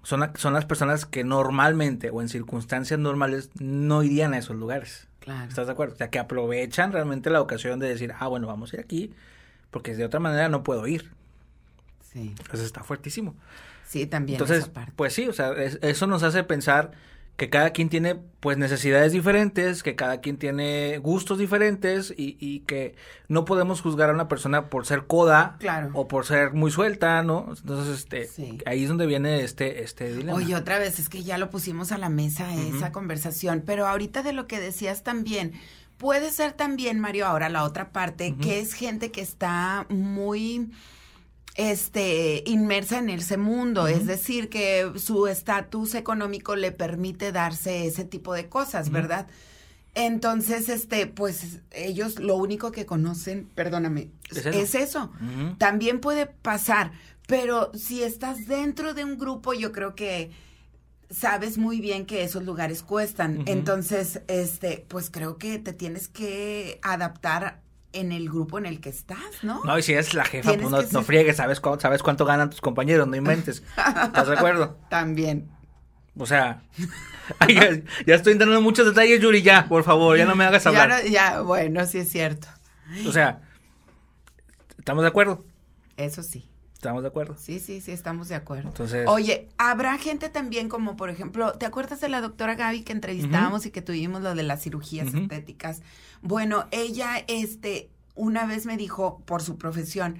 [0.02, 5.08] son, son las personas que normalmente o en circunstancias normales no irían a esos lugares.
[5.22, 5.48] Claro.
[5.48, 5.94] ¿Estás de acuerdo?
[5.94, 9.14] O sea, que aprovechan realmente la ocasión de decir, ah, bueno, vamos a ir aquí,
[9.70, 11.10] porque de otra manera no puedo ir.
[12.12, 12.34] Sí.
[12.52, 13.34] Eso está fuertísimo.
[13.86, 14.92] Sí, también Entonces, esa parte.
[14.96, 16.92] pues sí, o sea, es- eso nos hace pensar
[17.36, 22.60] que cada quien tiene pues necesidades diferentes, que cada quien tiene gustos diferentes y, y
[22.60, 22.94] que
[23.28, 25.90] no podemos juzgar a una persona por ser coda Claro.
[25.94, 27.46] o por ser muy suelta, ¿no?
[27.56, 28.58] Entonces, este, Sí.
[28.66, 30.34] ahí es donde viene este, este dilema.
[30.36, 34.22] Oye, otra vez, es que ya lo pusimos a la mesa esa conversación, pero ahorita
[34.22, 35.52] de lo que decías también,
[35.98, 40.70] puede ser también, Mario, ahora la otra parte, que es gente que está muy
[41.54, 48.04] este inmersa en ese mundo, es decir, que su estatus económico le permite darse ese
[48.04, 48.90] tipo de cosas.
[48.90, 49.26] ¿verdad?
[49.94, 55.12] Entonces, este, pues ellos lo único que conocen, perdóname, Es es eso.
[55.58, 56.92] También puede pasar,
[57.26, 60.30] pero si estás dentro de un grupo, yo creo que
[61.10, 63.44] sabes muy bien que esos lugares cuestan.
[63.46, 67.61] Entonces, este, pues creo que te tienes que adaptar
[67.92, 69.62] en el grupo en el que estás, ¿no?
[69.64, 72.24] No, y si es la jefa, pues no, no ser- friegues, sabes, cu- sabes cuánto
[72.24, 73.62] ganan tus compañeros, no inventes.
[74.04, 74.78] ¿Estás de acuerdo?
[74.88, 75.50] También.
[76.16, 76.62] O sea,
[77.38, 77.70] ay, ya,
[78.06, 80.68] ya estoy entrando en muchos detalles, Yuri, ya, por favor, ya no me hagas Ya,
[80.70, 80.88] hablar.
[81.04, 82.48] no- ya, bueno, sí es cierto.
[83.06, 83.40] O sea,
[84.78, 85.44] ¿estamos de acuerdo?
[85.96, 86.48] Eso sí.
[86.82, 87.36] ¿Estamos de acuerdo?
[87.38, 88.70] Sí, sí, sí, estamos de acuerdo.
[88.70, 92.90] Entonces, Oye, habrá gente también como, por ejemplo, ¿te acuerdas de la doctora Gaby que
[92.90, 95.18] entrevistábamos y que tuvimos lo de las cirugías Ujú.
[95.18, 95.82] estéticas?
[96.22, 100.18] Bueno, ella, este, una vez me dijo, por su profesión,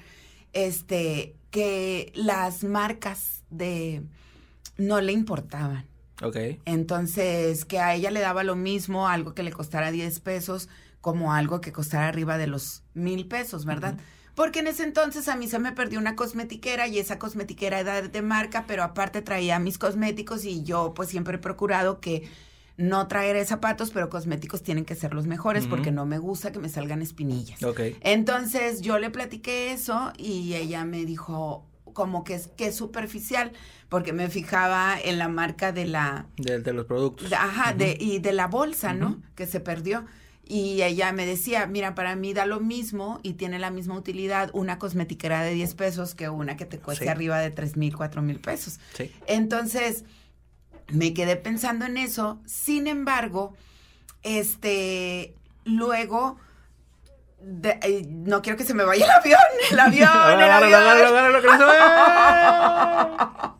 [0.53, 4.05] este, que las marcas de
[4.79, 5.85] no le importaban.
[6.23, 6.37] ok.
[6.65, 10.69] Entonces, que a ella le daba lo mismo algo que le costara 10 pesos
[11.01, 13.97] como algo que costara arriba de los mil pesos, ¿verdad?
[14.35, 18.01] Porque en ese entonces a mí se me perdió una cosmetiquera y esa cosmetiquera era
[18.03, 22.29] de marca, pero aparte traía mis cosméticos y yo pues siempre he procurado que
[22.79, 26.59] no traeré zapatos, pero cosméticos tienen que ser los mejores porque no me gusta que
[26.59, 27.63] me salgan espinillas.
[28.01, 33.53] Entonces yo le platiqué eso y ella me dijo como que es que es superficial
[33.91, 37.31] porque me fijaba en la marca de la De, de los productos.
[37.35, 39.21] ajá, de, y de la bolsa, ¿no?
[39.35, 40.07] Que se perdió.
[40.55, 44.51] Y ella me decía, mira, para mí da lo mismo y tiene la misma utilidad
[44.53, 47.09] una cosmetiquera de 10 pesos que una que te cueste Sí.
[47.09, 48.79] arriba de 3 mil, 4 mil pesos.
[48.95, 49.11] Sí.
[49.27, 50.05] Entonces,
[50.93, 52.39] me quedé pensando en eso.
[52.45, 53.55] Sin embargo,
[54.23, 55.35] este,
[55.65, 56.37] luego,
[57.45, 59.39] de- eh, no quiero que se me vaya el avión,
[59.71, 61.83] el avión, el avión.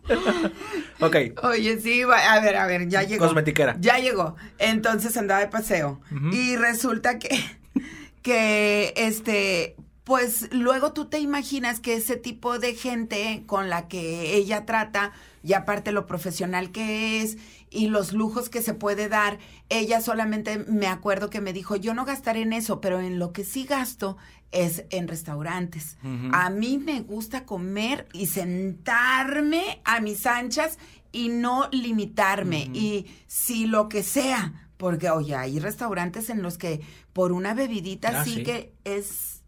[1.01, 1.17] ok.
[1.45, 3.27] Oye, sí, va- a ver, a ver, ya llegó.
[3.27, 3.77] Cosmetiquera.
[3.81, 4.37] Ya llegó.
[4.59, 6.01] Entonces andaba de paseo.
[6.33, 7.29] Y resulta que,
[8.23, 14.35] que este pues luego tú te imaginas que ese tipo de gente con la que
[14.35, 15.13] ella trata,
[15.45, 17.37] y aparte lo profesional que es
[17.73, 21.95] y los lujos que se puede dar, ella solamente me acuerdo que me dijo, yo
[21.95, 24.17] no gastaré en eso, pero en lo que sí gasto
[24.51, 25.97] es en restaurantes.
[26.33, 30.79] A mí me gusta comer y sentarme a mis anchas
[31.11, 32.71] y no limitarme.
[32.75, 36.81] Y si lo que sea, porque oye, hay restaurantes en los que
[37.13, 38.43] por una bebidita Ah, sí, sí.
[38.43, 39.42] que es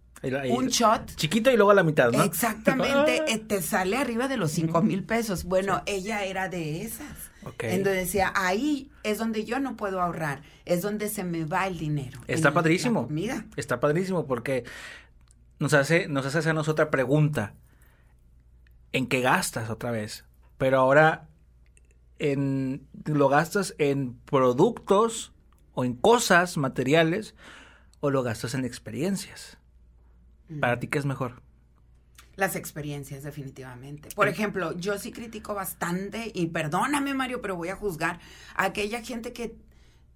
[0.51, 1.15] Un shot.
[1.17, 2.23] Chiquito y luego a la mitad, ¿no?
[2.23, 5.45] Exactamente, eh, te sale arriba de los cinco mil pesos.
[5.45, 7.31] Bueno, ella era de esas.
[7.45, 7.65] Ok.
[7.65, 11.79] Entonces decía, ahí es donde yo no puedo ahorrar, es donde se me va el
[11.79, 12.21] dinero.
[12.27, 13.07] Está en padrísimo.
[13.07, 13.45] comida.
[13.57, 14.65] Está padrísimo porque
[15.59, 17.55] nos hace, nos hace hacernos otra pregunta.
[18.93, 20.25] ¿En qué gastas otra vez?
[20.57, 21.29] Pero ahora
[22.19, 25.33] en, lo gastas en productos
[25.75, 27.35] o en cosas materiales
[28.01, 29.59] o lo gastas en experiencias.
[30.61, 31.43] ¿Para ti qué es mejor?
[32.37, 34.09] Las experiencias, definitivamente.
[34.15, 38.19] Por ejemplo, yo sí critico bastante, y perdóname, Mario, pero voy a juzgar
[38.57, 39.57] a aquella gente que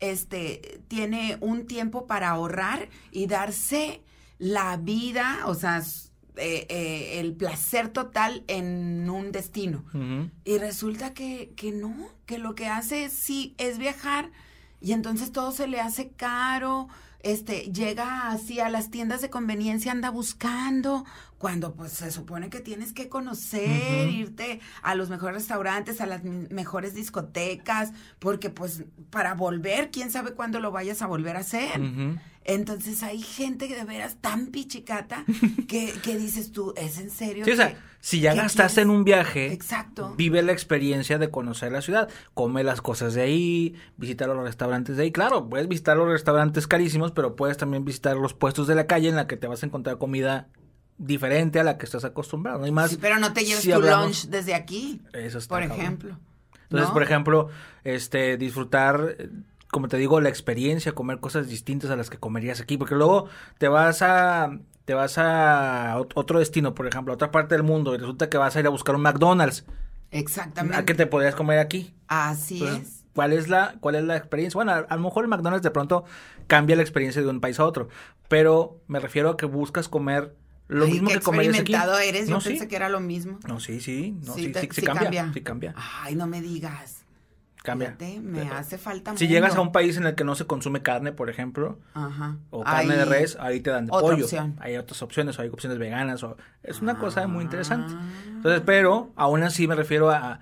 [0.01, 4.03] este tiene un tiempo para ahorrar y darse
[4.39, 5.83] la vida, o sea,
[6.37, 9.85] eh, eh, el placer total en un destino.
[10.45, 11.95] Y resulta que, que no,
[12.27, 14.31] que lo que hace sí es viajar
[14.81, 16.89] y entonces todo se le hace caro,
[17.21, 21.05] este, llega así a las tiendas de conveniencia, anda buscando,
[21.39, 26.25] cuando pues se supone que tienes que conocer, irte a los mejores restaurantes, a las
[26.25, 31.81] mejores discotecas, porque pues para volver, quién sabe cuándo lo vayas a volver a hacer.
[32.45, 35.25] Entonces hay gente que de veras tan pichicata
[35.69, 37.45] que, que dices tú, ¿es en serio?
[37.45, 40.15] Sí, o sea, que- si ya gastaste en un viaje, Exacto.
[40.17, 44.97] vive la experiencia de conocer la ciudad, come las cosas de ahí, visita los restaurantes
[44.97, 45.13] de ahí.
[45.13, 49.09] Claro, puedes visitar los restaurantes carísimos, pero puedes también visitar los puestos de la calle
[49.09, 50.49] en la que te vas a encontrar comida
[50.99, 52.59] diferente a la que estás acostumbrado.
[52.59, 52.91] No hay más.
[52.91, 55.81] Sí, pero no te lleves si tu hablamos- lunch desde aquí, Eso está por cabrón.
[55.81, 56.19] ejemplo.
[56.65, 56.93] Entonces, ¿no?
[56.93, 57.49] por ejemplo,
[57.85, 59.17] este, disfrutar,
[59.71, 63.29] como te digo, la experiencia, comer cosas distintas a las que comerías aquí, porque luego
[63.59, 67.63] te vas a, te vas a ot- otro destino, por ejemplo, a otra parte del
[67.63, 69.65] mundo, y resulta que vas a ir a buscar un McDonald's.
[70.11, 70.77] Exactamente.
[70.79, 71.95] ¿A qué te podrías comer aquí?
[72.09, 73.05] Así Entonces, es.
[73.15, 74.57] ¿Cuál es la, cuál es la experiencia?
[74.57, 76.05] Bueno, a, a lo mejor el McDonald's de pronto
[76.47, 77.89] cambia la experiencia de un país a otro,
[78.29, 80.35] pero me refiero a que buscas comer
[80.69, 81.75] lo Ay, mismo que comerías aquí.
[82.05, 82.69] eres, yo No, pensé sí.
[82.69, 83.39] que era lo mismo.
[83.49, 87.05] No, sí, sí, no, sí, te- sí, sí cambia, sí cambia, Ay, no me digas.
[87.63, 87.89] cambia.
[87.99, 89.35] Fíjate, me Pero- hace falta Si mundo.
[89.35, 92.37] llegas a un país en el que no se consume carne, por ejemplo, Ajá.
[92.51, 94.25] o carne de res, ahí te dan de pollo.
[94.25, 94.57] opción.
[94.61, 97.93] Hay otras opciones, o hay opciones veganas, o es una cosa muy interesante.
[97.97, 98.09] Ah.
[98.29, 100.41] Entonces, pero aún así me refiero a, a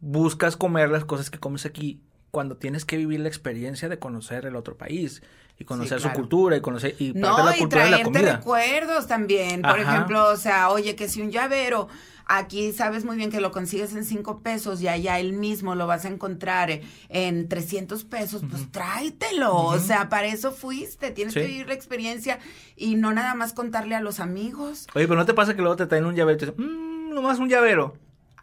[0.00, 2.02] buscas comer las cosas que comes aquí
[2.36, 5.22] cuando tienes que vivir la experiencia de conocer el otro país
[5.58, 6.12] y conocer claro.
[6.12, 8.36] su cultura y conocer y No, la y cultura de la comida.
[8.36, 9.62] recuerdos también.
[9.62, 9.94] Por Ajá.
[9.94, 11.88] ejemplo, o sea, oye, que si un llavero,
[12.26, 15.86] aquí sabes muy bien que lo consigues en cinco pesos y allá él mismo lo
[15.86, 19.54] vas a encontrar en 300 pesos, pues tráetelo.
[19.56, 21.10] O sea, para eso fuiste.
[21.12, 21.40] Tienes Sí.
[21.40, 22.38] que vivir la experiencia
[22.76, 24.86] y no nada más contarle a los amigos.
[24.94, 27.14] Oye, pero no te pasa que luego te traen un llavero y te dicen, mmm,
[27.14, 27.96] nomás un llavero.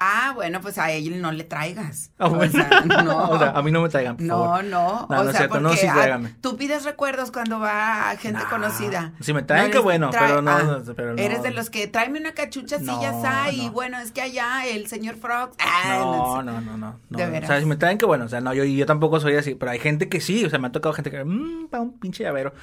[0.05, 2.11] Ah, bueno, pues a él no le traigas.
[2.19, 2.51] Ah, bueno.
[2.53, 3.29] O sea, no.
[3.29, 4.63] O sea, a mí no me traigan, por No, favor.
[4.65, 6.35] no, No, o no sea, cierto, no, porque sí tráigame.
[6.41, 9.13] tú pides recuerdos cuando va gente No, conocida.
[9.21, 11.21] si me traen, qué bueno, pero no, ah, no, pero no.
[11.21, 13.71] Eres de los que tráeme una cachucha No, ya está y no.
[13.71, 15.51] bueno, es que allá el señor Frog.
[15.59, 16.99] ah, No, no, no, no.
[17.09, 17.47] De O veras.
[17.49, 18.25] sea, si me traen, que bueno.
[18.25, 19.55] O sea, no, yo, yo tampoco soy así.
[19.55, 20.43] Pero hay gente que sí.
[20.43, 22.53] O sea, me ha tocado gente que, mmm, para un pinche llavero.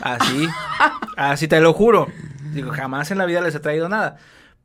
[0.00, 0.46] Así.
[1.16, 2.06] así te lo juro.
[2.52, 4.16] Digo, jamás en la vida les he traído nada.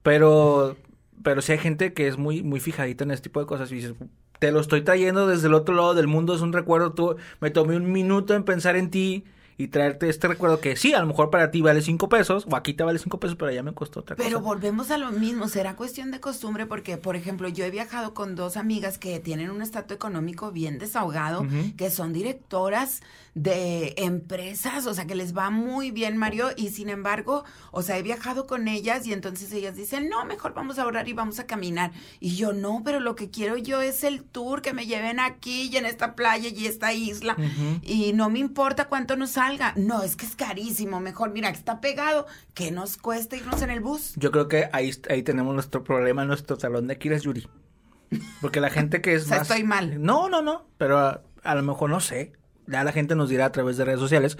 [0.03, 0.77] Pero,
[1.23, 3.71] pero sí hay gente que es muy, muy fijadita en este tipo de cosas.
[3.71, 3.93] Y dices,
[4.39, 6.33] te lo estoy trayendo desde el otro lado del mundo.
[6.33, 6.93] Es un recuerdo.
[6.93, 9.25] Tú, me tomé un minuto en pensar en ti.
[9.59, 12.55] Y traerte este recuerdo que sí, a lo mejor para ti vale cinco pesos, o
[12.55, 14.47] aquí te vale cinco pesos, pero ya me costó otra Pero cosa.
[14.53, 18.35] volvemos a lo mismo, será cuestión de costumbre porque, por ejemplo, yo he viajado con
[18.35, 21.75] dos amigas que tienen un estatus económico bien desahogado, Ujú.
[21.75, 23.01] que son directoras
[23.35, 27.97] de empresas, o sea, que les va muy bien, Mario, y sin embargo, o sea,
[27.97, 31.37] he viajado con ellas y entonces ellas dicen, no, mejor vamos a ahorrar y vamos
[31.39, 31.91] a caminar.
[32.21, 35.69] Y yo, no, pero lo que quiero yo es el tour, que me lleven aquí
[35.71, 37.33] y en esta playa y esta isla.
[37.37, 37.79] Ujú.
[37.83, 39.37] Y no me importa cuánto nos
[39.75, 40.99] No, es que es carísimo.
[40.99, 42.25] Mejor, mira, que está pegado.
[42.53, 44.13] que nos cuesta irnos en el bus?
[44.15, 47.47] Yo creo que ahí, ahí tenemos nuestro problema, nuestro talón de Aquiles Yuri.
[48.41, 49.49] Porque la gente que es O sea, más...
[49.49, 50.01] estoy mal.
[50.01, 50.65] No, no, no.
[50.77, 52.33] Pero a, a lo mejor no sé.
[52.67, 54.37] Ya la gente nos dirá a través de redes sociales.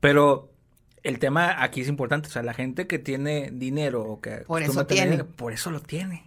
[0.00, 0.50] Pero
[1.02, 2.28] el tema aquí es importante.
[2.28, 4.38] O sea, la gente que tiene dinero o que...
[4.46, 5.24] Por eso tiene.
[5.24, 6.24] Por eso lo tiene.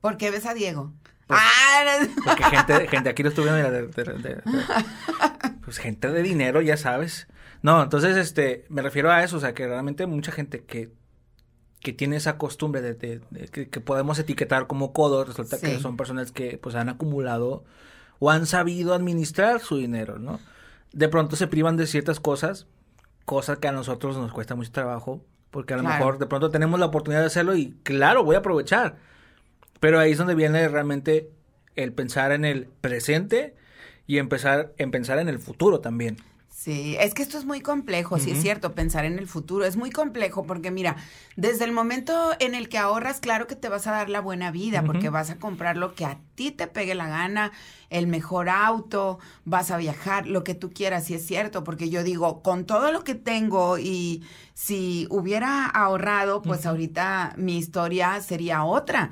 [0.00, 0.92] ¿Por qué ves a Diego?
[1.26, 4.42] Pues- ah, Porque gente, gente aquí lo estuvieron de, de- de- de-
[5.66, 7.26] pues gente de dinero, ya sabes.
[7.60, 10.90] No, entonces, este, me refiero a eso, o sea, que realmente mucha gente que,
[11.80, 15.78] que tiene esa costumbre de, de- de que, que podemos etiquetar como codo, resulta que
[15.80, 17.64] son personas que, pues, han acumulado
[18.20, 20.40] o han sabido administrar su dinero, ¿no?
[20.92, 22.66] De pronto se privan de ciertas cosas,
[23.24, 25.98] cosas que a nosotros nos cuesta mucho trabajo, porque a lo Claro.
[25.98, 28.96] mejor de pronto tenemos la oportunidad de hacerlo y, claro, voy a aprovechar.
[29.80, 31.30] Pero ahí es donde viene realmente
[31.74, 33.54] el pensar en el presente
[34.06, 36.16] y empezar en pensar en el futuro también.
[36.56, 39.76] Sí, es que esto es muy complejo, sí es cierto, pensar en el futuro es
[39.76, 40.96] muy complejo porque mira,
[41.36, 44.50] desde el momento en el que ahorras, claro que te vas a dar la buena
[44.50, 47.52] vida porque vas a comprar lo que a ti te pegue la gana,
[47.90, 52.02] el mejor auto, vas a viajar, lo que tú quieras, sí es cierto, porque yo
[52.02, 58.64] digo, con todo lo que tengo y si hubiera ahorrado, pues ahorita mi historia sería
[58.64, 59.10] otra.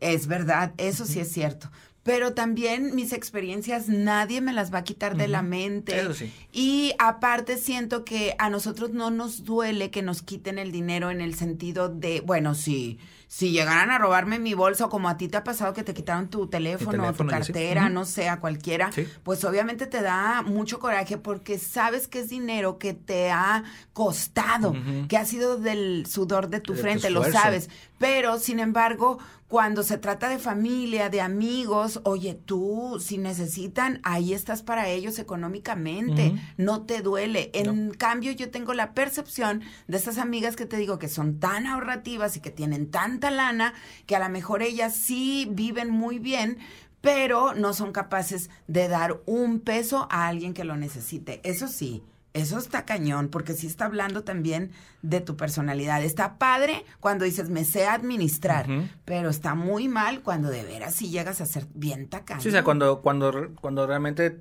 [0.00, 1.70] Es verdad, eso sí es cierto.
[2.02, 6.00] Pero también mis experiencias nadie me las va a quitar de la mente.
[6.00, 6.32] Eso sí.
[6.50, 11.20] Y aparte siento que a nosotros no nos duele que nos quiten el dinero en
[11.20, 15.28] el sentido de, bueno, si, si llegaran a robarme mi bolsa o como a ti
[15.28, 17.52] te ha pasado que te quitaron tu teléfono, o tu teléfono así.
[17.52, 19.06] cartera, no sé, a cualquiera, Sí.
[19.22, 24.74] pues obviamente te da mucho coraje porque sabes que es dinero que te ha costado,
[25.08, 27.68] que ha sido del sudor de tu De tu frente, lo sabes.
[27.98, 29.18] Pero, sin embargo,
[29.50, 35.18] cuando se trata de familia, de amigos, oye, tú, si necesitan, ahí estás para ellos
[35.18, 37.50] económicamente, no te duele.
[37.52, 41.66] En cambio, yo tengo la percepción de estas amigas que te digo que son tan
[41.66, 43.74] ahorrativas y que tienen tanta lana,
[44.06, 46.58] que a lo mejor ellas sí viven muy bien,
[47.00, 51.40] pero no son capaces de dar un peso a alguien que lo necesite.
[51.42, 52.04] Eso sí.
[52.32, 54.70] Eso está cañón, porque sí está hablando también
[55.02, 56.02] de tu personalidad.
[56.02, 58.66] Está padre cuando dices, me sé administrar,
[59.04, 62.40] pero está muy mal cuando de veras sí llegas a ser bien tacaño.
[62.40, 64.40] Sí, o sea, cuando, cuando, cuando realmente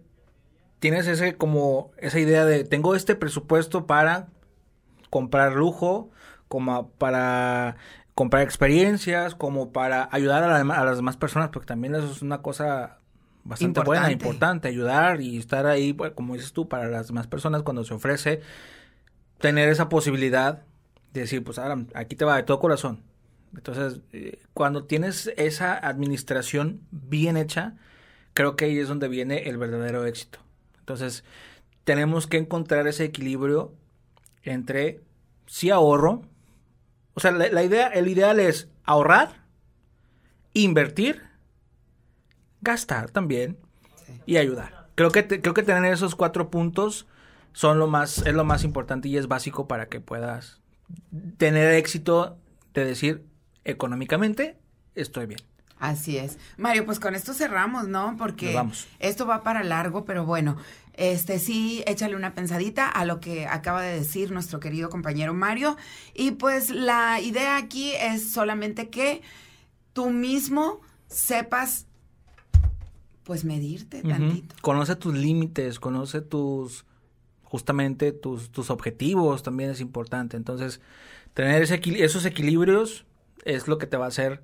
[0.79, 4.27] tienes ese como esa idea de tengo este presupuesto para
[5.09, 6.11] comprar lujo,
[6.47, 7.75] como para
[8.13, 12.21] comprar experiencias, como para ayudar a, la a las demás personas, porque también eso es
[12.21, 12.98] una cosa
[13.49, 14.25] bastante buena, Importante.
[14.25, 17.93] importante, ayudar y estar ahí, pues, como dices tú, para las demás personas cuando se
[17.93, 18.41] ofrece
[19.39, 20.63] tener esa posibilidad
[21.13, 23.03] de decir, pues ahora aquí te va de todo corazón.
[23.55, 27.75] Entonces, eh, cuando tienes esa administración bien hecha,
[28.33, 30.39] creo que ahí es donde viene el verdadero éxito.
[30.79, 31.23] Entonces,
[31.83, 33.73] tenemos que encontrar ese equilibrio
[34.43, 35.01] entre
[35.47, 36.21] sí ahorro,
[37.15, 39.43] o sea, la, la idea, el ideal es ahorrar,
[40.53, 41.23] invertir,
[42.61, 43.57] gastar también
[44.05, 44.13] Sí.
[44.25, 44.87] y ayudar.
[44.95, 47.07] Creo que te- creo que tener esos cuatro puntos
[47.53, 50.59] son lo más es lo más importante y es básico para que puedas
[51.37, 52.37] tener éxito
[52.73, 53.25] de decir
[53.63, 54.57] económicamente
[54.95, 55.39] estoy bien.
[55.79, 56.37] Así es.
[56.57, 58.15] Mario, pues con esto cerramos, ¿no?
[58.17, 58.87] Porque vamos.
[58.99, 60.57] esto va para largo, pero bueno,
[60.93, 65.77] este sí, échale una pensadita a lo que acaba de decir nuestro querido compañero Mario.
[66.13, 69.21] Y pues la idea aquí es solamente que
[69.93, 71.85] tú mismo sepas,
[73.29, 74.55] pues medirte tantito.
[74.61, 76.83] Conoce tus límites, conoce tus
[77.43, 80.35] justamente tus, tus objetivos también es importante.
[80.35, 80.81] Entonces,
[81.35, 83.05] tener ese equil- esos equilibrios
[83.45, 84.41] es lo que te va a hacer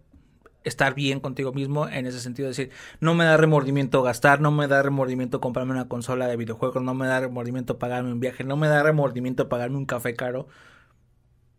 [0.63, 2.69] estar bien contigo mismo en ese sentido de decir,
[2.99, 6.93] no me da remordimiento gastar, no me da remordimiento comprarme una consola de videojuegos, no
[6.93, 10.47] me da remordimiento pagarme un viaje, no me da remordimiento pagarme un café caro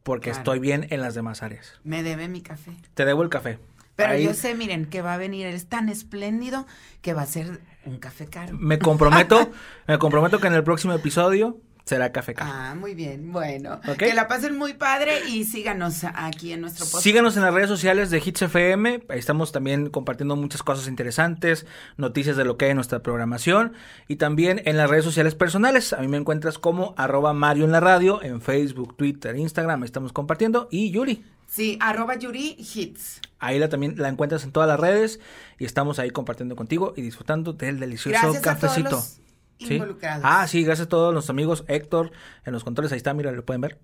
[0.04, 0.38] porque Claro.
[0.38, 1.80] estoy bien en las demás áreas.
[1.82, 2.70] Me debe mi café.
[2.94, 3.58] Te debo el café.
[3.96, 6.66] Pero Ahí yo sé, miren, que va a venir, es tan espléndido
[7.00, 8.56] que va a ser un café caro.
[8.58, 9.50] me comprometo,
[9.88, 12.50] me comprometo que en el próximo episodio será café caro.
[12.52, 13.32] Ah, muy bien.
[13.32, 17.04] Bueno, que la pasen muy padre y síganos aquí en nuestro podcast.
[17.04, 19.04] Síganos en las redes sociales de Hits FM.
[19.08, 21.64] Ahí estamos también compartiendo muchas cosas interesantes,
[21.96, 23.74] noticias de lo que hay en nuestra programación.
[24.08, 25.92] Y también en las redes sociales personales.
[25.92, 29.80] A mí me encuentras como arroba Mario en la radio, en Facebook, Twitter, Instagram.
[29.82, 30.66] Ahí estamos compartiendo.
[30.72, 31.24] Y Yuri.
[31.46, 33.20] Sí, arroba Yuri Hits.
[33.38, 35.20] Ahí la, también la encuentras en todas las redes.
[35.58, 38.88] Y estamos ahí compartiendo contigo y disfrutando del delicioso Gracias cafecito.
[38.88, 39.18] a todos
[39.58, 39.74] los ¿Sí?
[39.74, 40.22] involucrados.
[40.26, 41.64] Ah, sí, gracias a todos los amigos.
[41.68, 42.10] Héctor
[42.44, 43.78] en los controles, ahí está, mira, lo pueden ver.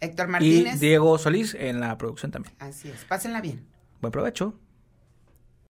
[0.00, 0.80] Héctor Y Martínez.
[0.80, 2.54] Diego Solís en la producción también.
[2.58, 3.66] Así es, pásenla bien.
[4.00, 4.54] Buen provecho.